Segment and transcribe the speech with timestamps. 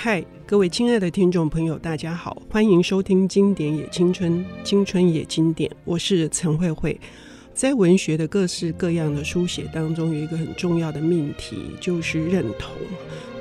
[0.00, 6.96] 嗨，各位亲爱的听众朋友，大家好，欢迎收听《经典也青春，青春也经典》，我是陈慧慧。
[7.52, 12.70] 在文学的各式各样的书写当中，有一个很重要的命题，就是认同。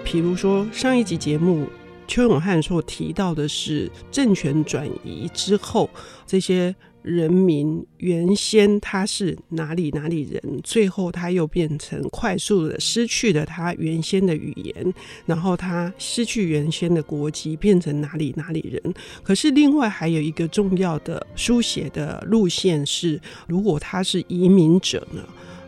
[0.03, 1.67] 比如说上一集节目，
[2.07, 5.87] 邱永汉所提到的是政权转移之后
[6.25, 6.75] 这些。
[7.03, 14.93] 人民原先他是哪里哪里人，最后他又变成快速的失去了他原先的语言，
[15.25, 18.93] 然后他失去原先的国籍，变成哪里哪里人。
[19.23, 25.23] 可是另外还有一个重要的书写的路线是，如果他是移民者呢？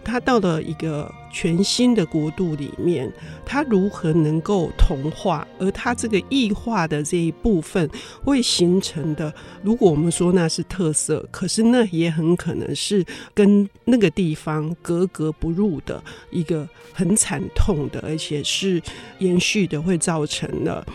[0.10, 3.12] 他到了一个全新的国度里面，
[3.46, 5.48] 他如何能够同化？
[5.60, 7.88] 而他这个异化的这一部分
[8.24, 9.32] 会形成的，
[9.62, 18.82] 如果我们说那是特色，可是那也很可能是跟那个地方格格不入的一个很惨痛的，而且是
[19.20, 20.86] 延续的，会造成了。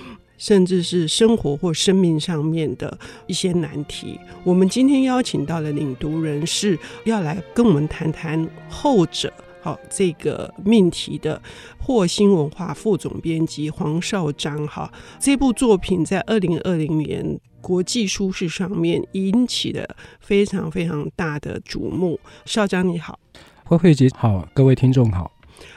[0.44, 4.20] 甚至是生活或生命上面的一些难题。
[4.44, 11.40] 我们今天邀请到的领读人士要来跟我们谈谈后者，好，这个命题的
[11.78, 14.68] 霍新文化副总编辑黄少章。
[14.68, 22.20] 哈，这部作品在二零二零年国际书市上面引起了非常非常大的瞩目。
[22.44, 23.18] 少章你好，
[23.64, 25.32] 慧慧姐好，各位听众好。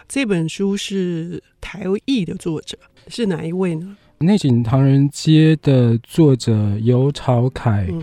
[0.09, 3.95] 这本书是台译的作者是哪一位呢？
[4.19, 8.01] 内景唐人街的作者尤朝凯，嗯、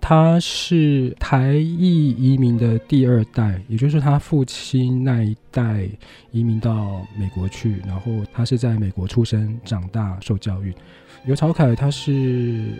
[0.00, 5.86] 他是台裔移民的第二代，也就是他父亲那一代
[6.30, 10.72] 移民到美国去，然后他是在美国出生、长大、受教育。
[11.26, 12.12] 尤朝凯他是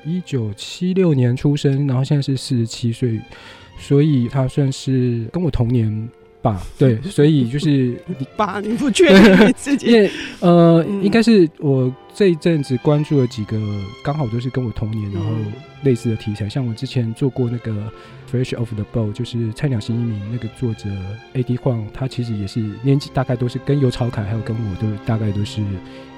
[0.07, 3.21] 一九七六年出生，然后现在是四十七岁，
[3.79, 6.09] 所以他算是跟我同年。
[6.43, 7.69] 爸，对，所以就是
[8.07, 9.87] 你爸，你不确定你自己？
[9.87, 10.11] 因为
[10.41, 13.59] 呃，嗯、应该是我这一阵子关注了几个，
[14.03, 15.31] 刚好都是跟我同年，然后
[15.83, 17.73] 类似的题材，嗯、像我之前做过那个
[18.31, 20.89] 《Fresh Off the Boat》，就是《菜鸟新移民》那个作者
[21.35, 21.57] A.D.
[21.59, 25.63] 晃，他其实也是年纪大概都是跟尤朝凯还有跟我都大概都是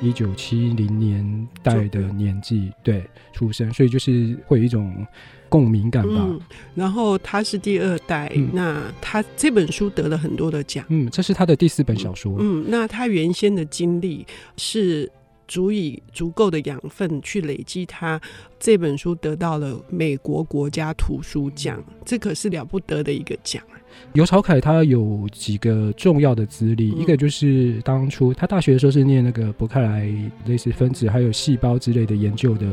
[0.00, 3.02] 一九七零年代的年纪对
[3.32, 5.06] 出生，所以就是会有一种。
[5.52, 6.40] 共鸣感吧、嗯。
[6.74, 10.82] 然后他是第二代，嗯、那他这本书得了很多的奖。
[10.88, 12.34] 嗯，这是他的第四本小说。
[12.38, 14.26] 嗯，那他原先的经历
[14.56, 15.10] 是
[15.46, 18.18] 足以足够的养分去累积他
[18.58, 23.62] 这本书得到了美国国家图书奖，这可是了不得的一个奖。
[24.14, 30.10] 尤朝凯他有几个重要的资历，嗯、一个就是当初他大学的时候是念那个伯克莱
[30.46, 32.66] 类似分子还有细胞之类的研究的。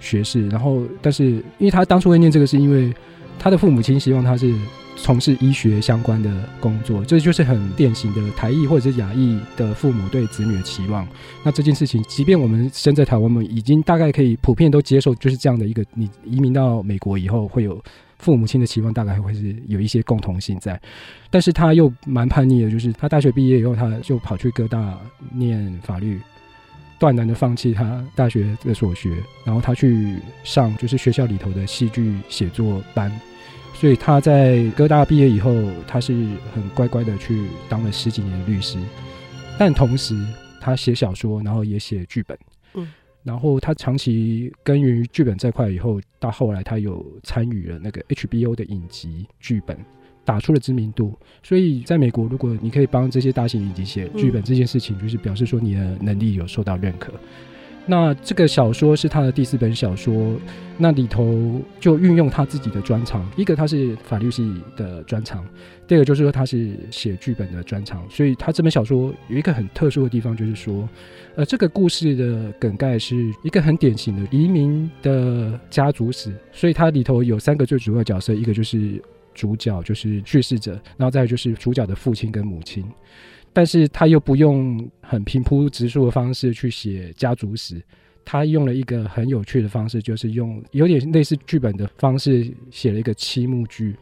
[0.00, 2.92] 学士，然后，但是，因为他当初会念这个，是因为
[3.38, 4.52] 他的父母亲希望他是
[4.96, 11.06] 从事医学相关的工作，这就是很典型的台裔或者是亚裔的父母对子女的期望。
[11.42, 17.82] 那这件事情，即便我们身在台湾，我们已经大概可以普遍都接受，就是这样的一个，你移民到美国以后，会有
[18.18, 20.78] 父母亲的期望，大概会是有一些共同性在。
[21.30, 24.98] 但是他又蛮叛逆的，就是他大学毕业以后，他就跑去哥大
[25.32, 26.20] 念法律。
[27.00, 33.10] 断然的放弃他大学的所学，然后他去上就是学校里头的戏剧写作班，
[33.72, 35.50] 所以他在哥大毕业以后，
[35.86, 36.12] 他是
[36.54, 38.78] 很乖乖的去当了十几年的律师，
[39.58, 40.14] 但同时
[40.60, 42.38] 他写小说，然后也写剧本，
[42.74, 42.86] 嗯，
[43.22, 49.76] 然后他长期耕耘于剧本这块以后，到后来他有参与了那个 HBO 的影集剧本。
[50.30, 57.12] 打出了知名度，所以在美国，如果你可以帮这些大型影集写剧本这件事情，就是表示说你的能力有受到认可。
[57.84, 60.36] 那这个小说是他的第四本小说，
[60.78, 65.44] 那里头就运用他自己的专长，一个他是法律系的专长，
[65.88, 68.08] 第二个就是说他是写剧本的专长。
[68.08, 70.88] 所以他这本小说有一个很特殊的地方，就是说，
[71.34, 79.02] 呃，这个故事的梗概是一个很典型的移民的家族史，所以它里头有三个最主要角色，一个就是。
[79.34, 82.84] 主角就是叙事者，然后再就是主角的父亲跟母亲，
[83.52, 87.82] 但是他又不用很平铺直述的方式去写家族史，
[88.24, 93.96] 他用了一个很有趣的方式，就是用有点类似剧本的方式写了一个七幕剧，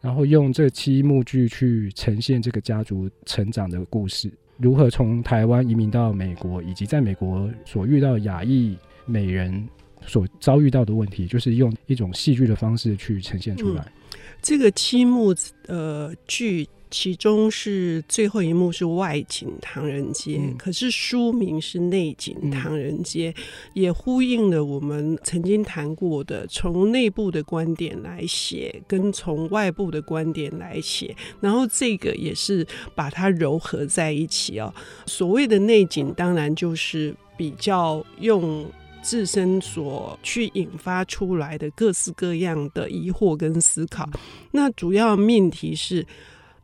[0.00, 8.76] 然后用这七幕剧去呈现这个家族成长的故事，如何从台湾移民到美国，以及在美国所遇到亚裔
[9.06, 9.66] 美人
[10.06, 13.82] 所遭遇到的问题，就是用一种戏剧的方式去呈现出来。
[13.82, 13.92] 嗯
[14.40, 15.34] 这个七幕
[15.66, 23.42] 呃剧，其中是最后一幕是外景唐人街，嗯、可是书名是内景唐人街，嗯、
[23.74, 34.72] 也呼应了我们曾经谈过的从内部的观点来写，跟从外部的观点来写，然后这个也是把它糅合在一起哦。
[35.06, 37.14] 所谓的内景，当然就是。
[37.38, 38.66] 比较用
[39.02, 44.08] 自身所去引发出来的各式各样的疑惑跟思考。
[44.52, 46.04] 那主要命题是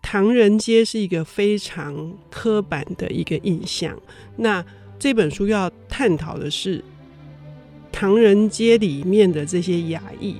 [0.03, 3.99] 唐人街是一个非常刻板的一个印象。
[4.37, 4.65] 那
[4.99, 6.83] 这本书要探讨的是
[7.91, 10.37] 唐人街里面的这些雅裔，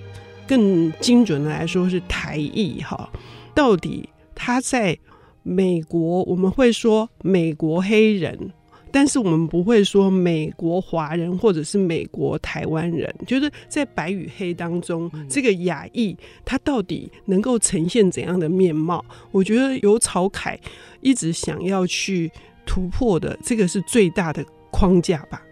[0.47, 3.11] 更精准的来说是台裔哈，
[3.55, 4.99] 到底他在
[5.43, 8.51] 美国，我们会说美国黑人。
[8.95, 19.05] 但是我们不会说美国华人或者是美国台湾人，就是在白与黑当中，这个亚裔他到底能够呈现怎样的面貌？
[19.33, 20.57] 我觉得由曹凯
[21.01, 22.31] 一直想要去
[22.65, 25.43] 突破的，这个是最大的框架吧。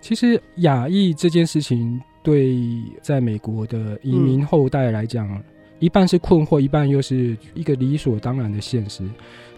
[0.00, 2.58] 其实亚裔这件事情，对
[3.00, 5.44] 在美国的移民后代来讲，嗯、
[5.78, 9.08] 一半是困惑，一半又是一个理所当然的现实。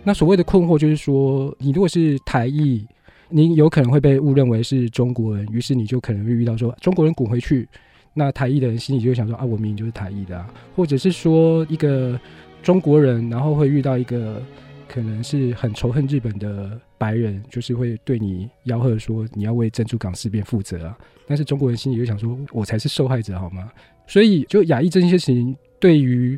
[0.04, 2.86] 那所谓的困惑，就是说，你如果是台裔。
[3.28, 7.68] 你有可能会被误认为是中国人，于是你就可能会遇到说中国人滚回去。
[8.14, 12.18] 那台裔的人心里就会想说啊，我明明就是台裔的啊，或者是说一个
[12.62, 14.42] 中国人，然后会遇到一个
[14.88, 20.98] 可能是很仇恨日本的白人，就是会对你吆喝说你要为珍珠港事变负责啊。
[21.28, 23.70] 但是中国人心里就想说，我才是受害者好吗？
[24.06, 26.36] 所以就亚裔这件事情，对于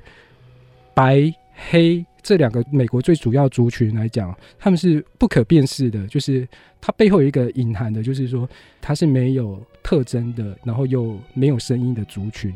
[0.92, 1.32] 白
[1.68, 2.04] 黑。
[2.22, 6.46] 这两个美国最主要族群来讲，他们是不可辨识的，就是
[6.78, 8.46] 它背后有一个隐含的，就是说
[8.78, 12.52] 它是没有特征的，然后又没有声音的族群。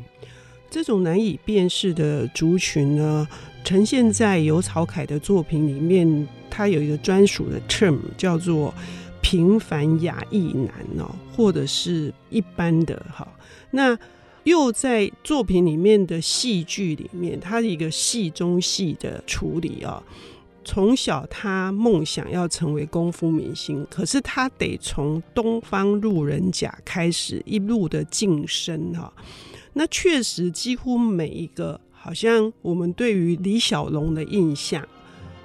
[0.68, 3.26] 这种难以辨识的族群呢，
[3.64, 8.72] 呈现在尤草凯的作品里面，它有一个专属的 term，叫做
[9.22, 10.68] “平凡亚裔男”
[11.02, 13.26] 哦，或者是一般的哈
[13.70, 13.98] 那。
[14.44, 20.02] 又在作品里面的戏剧里面，他一个戏中戏的处理啊。
[20.66, 29.12] 从小他梦想要成为功夫明星，可是他得从东方路人甲开始一路的晋升哈。
[29.74, 34.86] 那确实几乎每一个，好像我们对于李小龙的印象，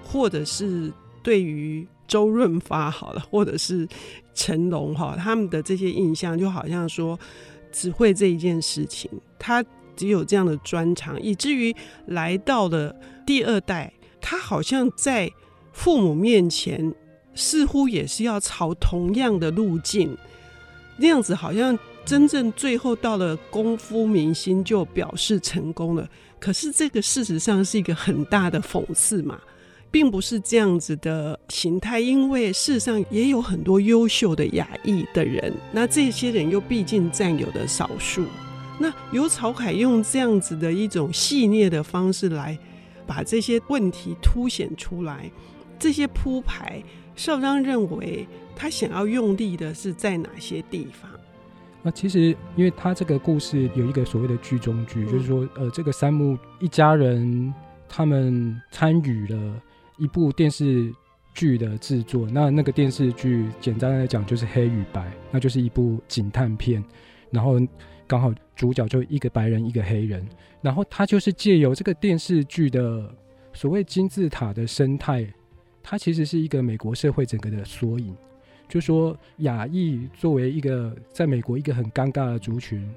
[0.06, 0.90] 或者是
[1.22, 3.86] 对于周润发好了，或者是
[4.34, 7.20] 成龙哈，他们的这些印象，就好像说。
[7.72, 9.64] 只会这一件事情，他
[9.96, 11.76] 只有这样的专长，以至于
[12.08, 12.96] 来到了
[13.26, 15.32] 第二代，他好像在
[15.72, 16.94] 父母面前
[17.36, 20.18] 似乎也是要朝同样的路径，
[20.98, 26.10] 那样子好像真正最后到了功夫明星就表示成功了。
[26.40, 29.40] 可是这个事实上是一个很大的讽刺嘛。
[29.92, 38.24] 并不是这样子的形态，因为事实上也有很多优秀的亚裔的人，那这些人又毕竟占有的少数。
[38.80, 42.58] 那由曹凯用这样子的一种细腻的方式来
[43.06, 45.30] 把这些问题凸显出来，
[45.78, 46.82] 这些铺排，
[47.16, 51.10] 邵章认为他想要用力的是在哪些地方？
[51.82, 57.54] 那其实，因为他这个故事有一个所谓的剧中剧，就是说，呃，这个三木一家人
[57.88, 59.62] 他们参与了。
[60.00, 60.92] 一部电视
[61.34, 66.84] 剧的制作，那那个电视剧简单来讲就是黑与白，那就是一部警探片，
[67.30, 67.60] 然后
[68.08, 70.28] 刚好主角就一个白人一个黑人，
[70.62, 73.14] 然后他就是借由这个电视剧的
[73.54, 75.28] 所谓金字塔的生态，
[75.84, 78.16] 它其实是一个美国社会整个的缩影，
[78.68, 82.90] 就说亚裔作为一个在美国一个很尴尬的族群，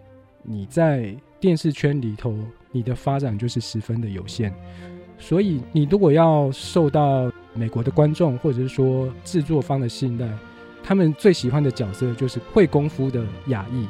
[0.42, 2.36] 你在电视圈里头，
[2.70, 4.52] 你的发展就是十分的有限。
[5.22, 10.28] 所以，你如果要受到美国的观众或者是说制作方的信赖，
[10.82, 13.86] 他们最喜欢的角色就是会功夫的雅裔。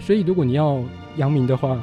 [0.00, 0.82] 所以，如果你要
[1.18, 1.78] 扬名的话，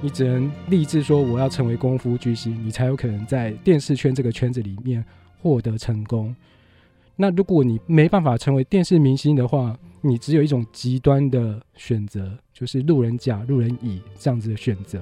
[0.00, 5.04] 你只能立志说我要成为功夫巨星，你才有可能在电视圈这个圈子里面
[5.42, 6.34] 获得成功。
[7.20, 14.98] 那如果你没办法成为电视明星的话，你只有一种极端的选择，就是路人甲、路人乙这样子的选择。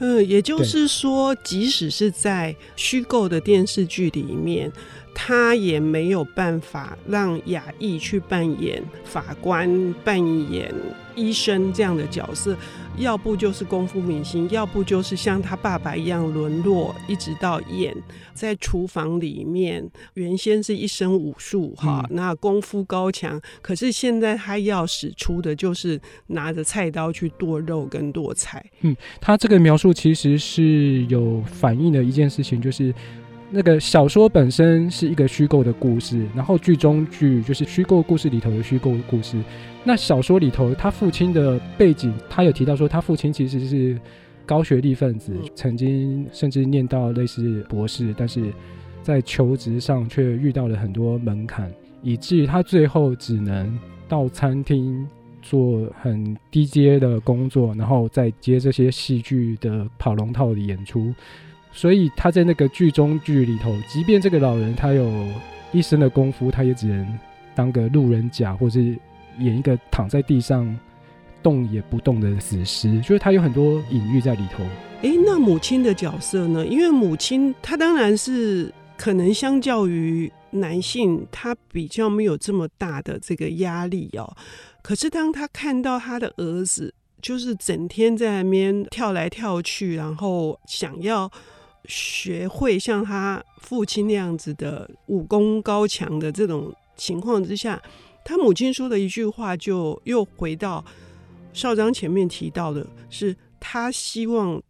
[0.00, 4.72] 嗯，也就是说，即使是在虚构的电视剧里面。
[5.12, 10.16] 他也没有办法让亚裔去扮演法官、扮
[10.50, 10.72] 演
[11.16, 12.56] 医生这样的角色，
[13.00, 17.96] 要不就是功夫明星，要不就是像他爸爸一样沦落，一直到演
[18.34, 19.90] 在厨房里面。
[20.14, 28.64] 原先是一身武术哈，那功夫高强，可是现在他要使出的就是拿着菜刀去剁肉跟剁菜。
[28.82, 32.94] 嗯，他这个描述其实是有反映的一件事情，就是。
[33.52, 39.42] 那个小说本身是一个虚构的故事，然后剧中剧就是虚构故事里头的虚构故事。
[39.82, 43.98] 那小说里头，他父亲的背景，他有提到说，他父亲其实是
[44.44, 48.52] 高学历分子，曾经甚至念到类似博士，但是
[49.02, 51.72] 在求职上却遇到了很多门槛，
[52.02, 55.08] 以至于他最后只能到餐厅
[55.40, 61.12] 做很低阶的工作，然后再接这些戏剧的跑龙套的演出。
[61.72, 65.10] 所以他在那个剧中剧里头，即便这个老人他有
[65.72, 67.18] 一身的功夫，他也只能
[67.54, 68.94] 当个路人甲，或是
[69.38, 70.78] 演一个躺在地上
[71.42, 73.00] 动也不动的死尸。
[73.00, 74.64] 就是他有很多隐喻在里头。
[75.02, 76.66] 诶，那母亲的角色呢？
[76.66, 84.36] 因为母亲她当然是可能相较于男性，她比较没有这么大的这个压力哦。
[84.82, 91.30] 可是当她看到她的儿子，就是整天在那边跳来跳去，然后想要。
[91.86, 97.80] 学会像他父亲那样子的武功高强的这种情况之下，
[98.24, 100.84] 他母亲说的一句话，就又回到
[101.52, 104.62] 少章前面提到的，是他希望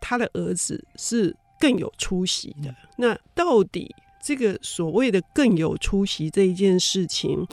[0.00, 2.74] 他的儿子是更有出息的。
[2.96, 7.46] 那到底这个所谓的更有出息这一件事情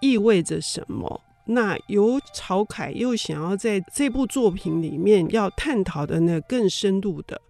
[0.00, 1.20] 意味着什么？
[1.46, 7.40] 那由曹凯又想要在这部作品里面要探讨的那更深度的。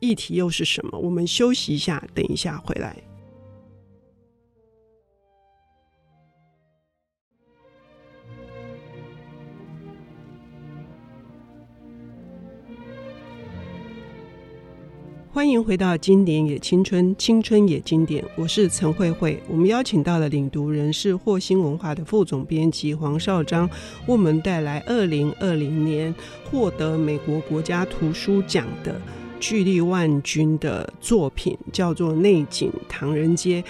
[0.00, 0.98] 议题又是什么？
[0.98, 2.96] 我们休息一下，等一下回来。
[15.34, 18.24] 欢迎回到《经典也青春》，青春也经典。
[18.36, 19.36] 我是陈慧慧。
[19.48, 23.68] 我们邀请到了领读人是霍新文化的副总编辑黄少章，
[24.06, 26.14] 为我们带来二零二零年
[26.44, 28.94] 获得美国国家图书奖的。
[29.40, 33.60] 巨力万钧的作品叫做《内景唐人街》，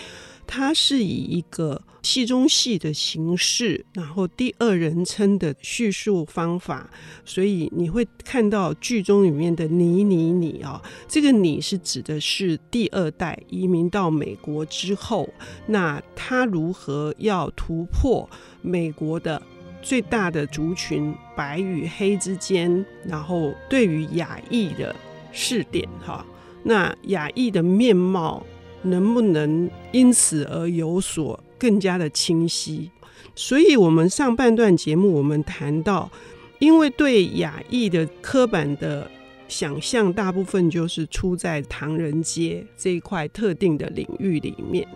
[0.47, 6.91] 它是以一个戏中戏的形式，然后第二人称的叙述方法，
[7.25, 15.29] 所以你会看到剧中里面的你、你、你啊，这个“你”是指的是第二代移民到美国之后，
[15.67, 18.29] 那他如何要突破
[18.63, 19.43] 美国的
[19.83, 24.95] 最大的族群白与黑之间，然后对于亚裔的。
[25.37, 26.25] 试点哈，
[26.63, 28.47] 那亚裔的面貌
[28.85, 32.91] 能不能因此而有所更加的清晰？
[33.35, 36.11] 所以，我们上半段节目我们谈到，
[36.59, 39.11] 因为对亚裔的刻板的
[39.49, 44.87] 想象，大部分就是出在唐人街这一块特定的领域里面，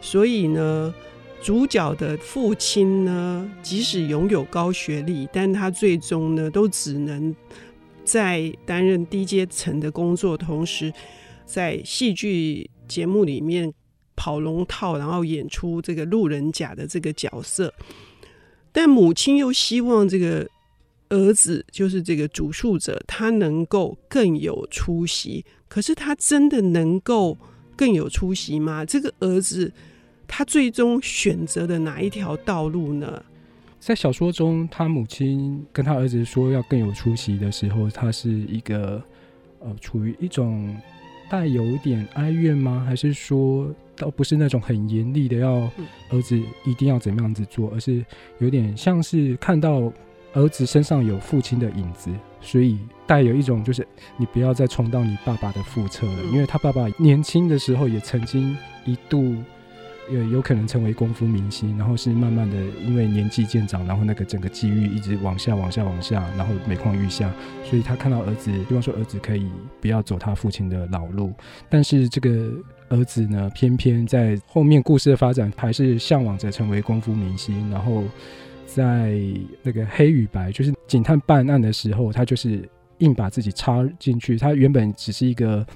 [0.00, 0.92] 所以呢，
[1.40, 7.34] 主角的父亲呢，即使拥有高学历，但他最终呢，都只能。
[8.04, 10.90] 在担任低阶层的工作，同时
[11.44, 13.72] 在戏剧节目里面
[14.16, 17.72] 跑龙套，然后演出这个路人甲的这个角色。
[18.72, 20.48] 但母亲又希望这个
[21.10, 25.44] 儿子，就是这个主述者，他能够更有出息。
[25.68, 27.36] 可是他真的能够
[27.76, 28.84] 更有出息吗？
[28.84, 29.72] 这个儿子
[30.26, 33.22] 他最终选择的哪一条道路呢？
[33.80, 39.02] 在小说中，他母亲跟他儿子说要更有出息的时候，他是一个
[39.60, 40.76] 呃，处于一种
[41.30, 42.84] 带有一点哀怨吗？
[42.86, 45.70] 还是说，倒不是那种很严厉的要
[46.10, 48.04] 儿子一定要怎么样子做，而是
[48.38, 49.92] 有点像是看到
[50.32, 59.34] 儿子身上有父亲的影子，所以带有一种就是你不要再重蹈你爸爸的覆辙了，因为他爸爸年轻的时候也曾经一度。
[60.10, 67.30] 有有可能成为功夫明星，然后是慢慢的因为年纪渐长，然后那个整个机遇一直往下、往下、往下，然后每况愈下。
[67.64, 69.46] 所以他看到儿子，希望说儿子可以
[69.80, 71.32] 不要走他父亲的老路。
[71.68, 72.50] 但是这个
[72.88, 77.70] 儿子呢，偏偏在后面故事的发展，还是向往着成为功夫明星。
[77.70, 78.04] 然后
[78.64, 79.20] 在
[79.62, 82.66] 那个黑与白，就是警探办案的时候，他就是
[82.98, 84.38] 硬把自己插进去。
[84.38, 85.66] 他原本只是一个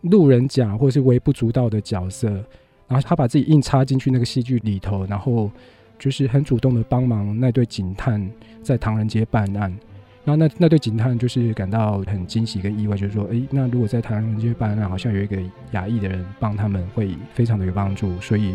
[0.00, 2.42] 路人甲或是微不足道的角色。
[2.88, 5.50] 然后他把自己硬插进去那个戏剧里头，然后
[5.98, 8.30] 就是很主动的帮忙那对警探
[8.62, 9.76] 在唐人街办案。
[10.24, 15.36] 然后那那对警探就是感到很惊喜跟意外，就是说，诶，那如果在唐人街办案，好像有一个
[15.72, 18.20] 亚裔的人帮他们，会非常的有帮助。
[18.20, 18.54] 所以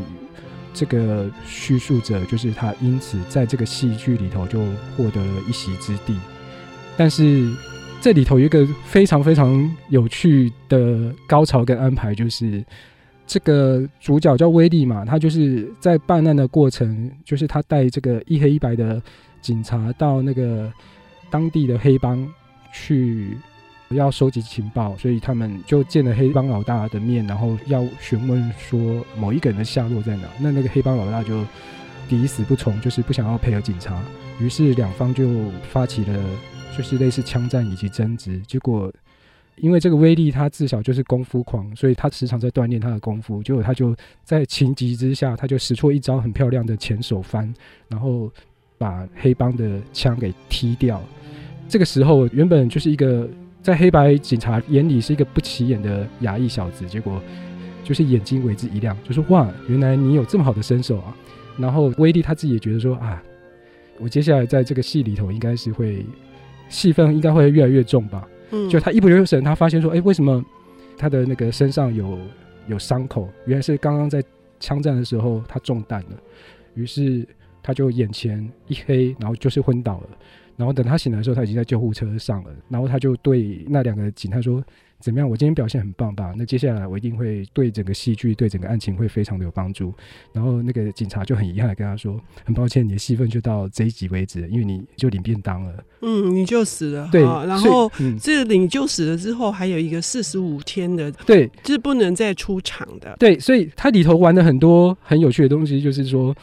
[0.74, 4.60] 这个叙述者就是他，因此在这个戏剧里头就
[4.98, 6.18] 获得了一席之地。
[6.96, 7.54] 但是
[8.02, 12.64] 这里头有一个非常非常有趣的高潮跟安排，就是。
[13.32, 19.02] 这个主角叫威利嘛，他就是在办案的过程，就是他带这个一黑一白的
[19.42, 20.70] 警察到那个
[21.30, 22.28] 当地的黑帮
[22.74, 23.38] 去
[23.92, 30.28] 要收集情报，所以他们就见了黑帮老大的面，然后要询问说某一个人的下落在哪。
[30.38, 31.42] 那那个黑帮老大就
[32.10, 34.04] 抵死不从，就是不想要配合警察，
[34.42, 35.26] 于是两方就
[35.72, 36.22] 发起了
[36.78, 38.94] 就是类似枪战以及争执，结果。
[39.62, 43.44] 因为这个威力，他自小就是功夫狂，所以他时常在锻炼他的功夫。
[43.44, 47.54] 结果他就在情急之下，他就使出一招很漂亮的前手翻，
[47.88, 48.28] 然后
[48.80, 51.00] 把黑帮的枪给踢掉。
[51.70, 53.30] 这个时候，原本就是一个
[53.62, 57.22] 在黑白警察眼里是一个不起眼的亚裔小子，结果
[57.84, 61.16] 就是眼睛为之一亮，就说：“哇，原来你有这么好的身手啊！”
[61.60, 63.22] 然后威利他自己也觉得说：“啊，
[64.00, 66.04] 我接下来在这个戏里头应该是会
[66.68, 68.28] 戏份应该会越来越重吧。”
[68.70, 70.44] 就他一不留神，他发现说：“哎，为什么
[70.98, 72.18] 他的那个身上有
[72.68, 73.28] 有伤口？
[73.46, 74.24] 原来是刚刚在
[74.60, 76.18] 枪战的时候他中弹了。”
[76.76, 77.28] 于是
[77.62, 80.10] 他就眼前一黑，然后就是昏倒了。
[80.62, 82.52] 然后等他醒来的时候，他已经在救护车上了。
[82.70, 84.64] 然后他就对那两个警探说
[85.02, 85.28] ：“怎么样？
[85.28, 86.36] 我今天表现很棒吧？
[86.38, 89.92] 那接下来我一定会对整个戏剧、对整个案情会非常的有帮助。”
[90.32, 97.10] 然后那个警察就很遗憾的跟他说：“很抱歉，你的戏份就到这一集为止，因为你就领便当了。”嗯，你就死了。
[97.12, 103.16] 对，然后、嗯、这个领就死了之后，还有一个四十五天的，对，就是不能再出场的。
[103.18, 106.36] 对，所以他里头玩的很多很有趣的东西，就是说。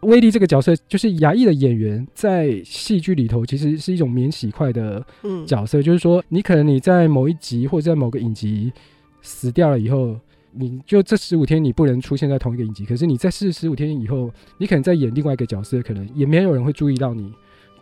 [0.00, 5.04] 威利这个角色就是亚裔的演员，在戏剧里头其实是一种免洗块的
[5.46, 8.72] 角色，嗯、就是说，你可能你在某一集或者在某个影集
[9.20, 10.16] 死掉了以后，
[10.52, 17.32] 你就这十五天你不能出现在同一个影集，可是你在四十五天以后，你可能在演另外一个角色，可能也没有人会注意到你。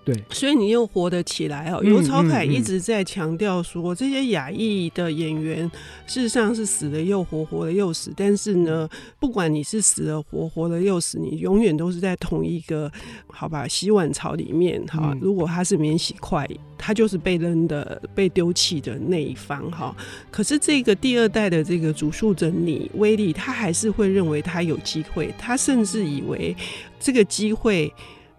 [0.07, 1.83] 对，所以你又活得起来哦。
[1.83, 5.69] 尤超凯一直在强调说，这些亚裔的演员
[6.07, 8.13] 事实上是死了又活，活了又死。
[8.17, 12.89] 但是呢，不管你是死了活，活了又死，你永远都是在同一个
[13.27, 15.13] 好吧洗碗槽里面哈。
[15.21, 16.49] 如果他是免洗筷，
[16.79, 19.93] 他就是被扔的、被丢弃的那一方哈。
[20.31, 26.55] 可是这个第二代的这个主诉者你威利，他还是会认为他有机会，他甚至以为
[27.01, 27.93] 这个机会。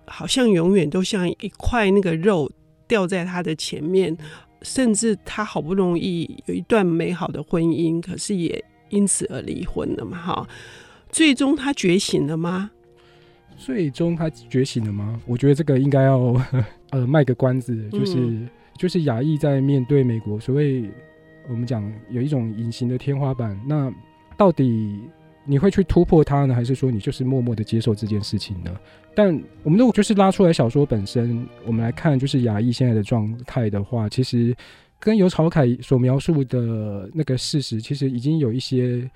[0.08, 2.50] 好像永远都像一块那个肉
[2.88, 4.18] 掉在他的前面，
[4.62, 10.18] 甚至他好不容易有一段美好的婚姻，可是也因此而离婚了嘛？
[10.18, 10.48] 哈，
[11.12, 12.72] 最终他觉醒了吗？
[13.58, 15.22] 最终他觉醒了吗？
[15.25, 16.36] 我觉得这个应该要
[16.92, 20.90] 呃卖个关子，就是、嗯、就是亚裔在面对美国所谓
[21.50, 23.94] 我们讲有一种隐形的天花板，那
[24.38, 25.01] 到底？
[25.48, 28.72] 你会去突破它呢，还是说你就是默默的接受这件事情呢？
[29.16, 29.27] 但
[29.64, 34.55] 我们如果就是拉出来小说本身，我们来看就是亚裔现在的状态的话，其实
[35.00, 39.10] 跟游朝凯所描述的那个事实，其实已经有一些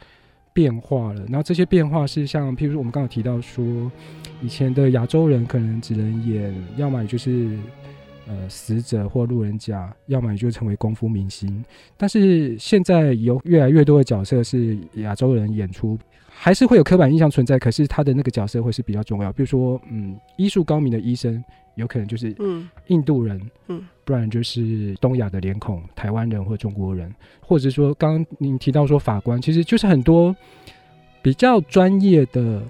[0.53, 1.25] 变化了。
[1.27, 3.91] 然后这些变化是像，譬如说我们刚刚提到说，
[4.41, 7.57] 以前的亚洲人可能只能演，要么就是。
[8.31, 11.61] 呃，死者或路人甲，要么你就成为功夫明星。
[11.97, 17.59] 但是现在有越来越多的角色是亚洲人演出，还是会有刻板印象存在。
[17.59, 21.43] 可是他的那个角色会是比较重要，比如说，嗯，医术高明的医生，
[21.75, 30.33] 有可能就是嗯印度人，嗯，不然就是东亚的脸孔，台湾人或中国人，或者说刚刚您提到说法官，其实就是很多
[31.21, 32.63] 比较专业的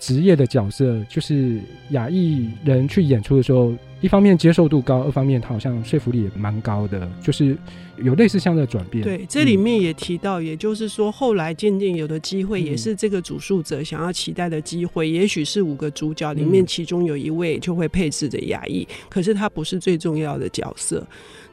[0.00, 1.60] 职业的角色，就是
[1.90, 3.72] 亚裔人去演出的时候。
[4.02, 7.54] 一方面接受度高，二方面他好像说服力也蛮高的，就是
[7.98, 9.04] 有类似像这样的转变。
[9.04, 15.10] 对，这里面也提到，嗯、也就是说，后来渐渐有的机会，也是这个主述者想要期待的机会。
[15.10, 21.06] 嗯、也许是五个主角里面，其中有一位就会配置着亚裔，嗯、可是他不是最重要的角色。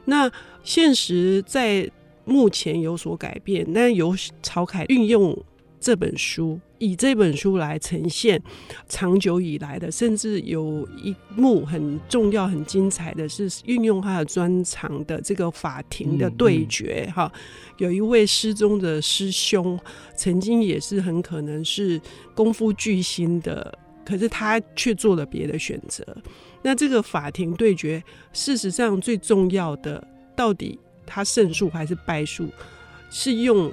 [0.06, 0.32] 那
[0.64, 1.86] 现实在
[2.24, 5.38] 目前有所改变，但游朝凯运用。
[5.80, 8.40] 这本书以这本书来呈现
[8.88, 17.10] 长久以来的，甚至有一幕很重要、很精彩的是运用他的专长的这个法庭的对决。
[17.14, 17.32] 哈、
[17.78, 19.78] 有一位失踪的师兄，
[20.16, 22.00] 曾经也是很可能是
[22.34, 26.04] 功夫巨星的，可是他却做了别的选择。
[26.62, 32.48] 那这个法庭对决，事实上最重要的，到底他胜诉还是败诉，
[33.10, 33.72] 是用。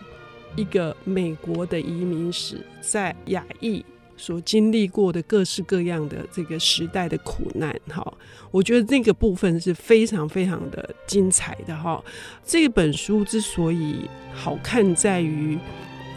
[0.55, 3.83] 一个美国的移民史，在亚裔
[4.17, 8.13] 所经历过的各式各样的这个时代的苦难，哈，
[8.51, 12.01] 我觉得那个部分是非常非常的精彩的，哈。
[12.45, 15.57] 这本书之所以好看，在于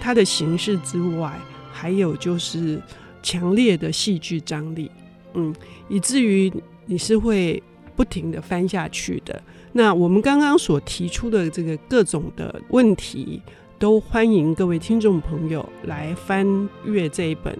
[0.00, 1.36] 它的形式之外，
[1.72, 2.80] 还有就是
[3.20, 4.88] 强烈的戏剧张力，
[5.34, 5.52] 嗯，
[5.88, 6.52] 以至于
[6.86, 7.60] 你是会
[7.96, 9.42] 不停的翻下去的。
[9.72, 13.42] 那我们刚刚所提出的这个各种的问题。
[13.78, 17.56] 都欢迎各位听众朋友来翻阅这一本，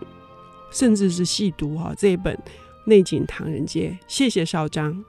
[0.72, 2.34] 甚至是细读哈这一本
[2.84, 3.96] 《内景唐人街》。
[4.08, 5.04] 谢谢少章。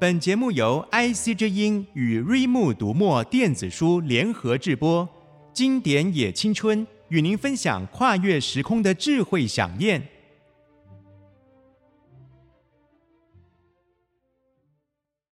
[0.00, 5.08] 本节目由 IC 之音与瑞木读墨电子书联合制播，
[5.52, 10.08] 经典也青春与您分享跨越时空的智慧饗宴。